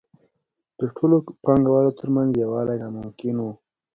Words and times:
د 0.79 0.81
ټولو 0.95 1.15
پانګوالو 1.43 1.97
ترمنځ 1.99 2.29
یووالی 2.41 2.77
ناممکن 2.83 3.35
وو 3.39 3.53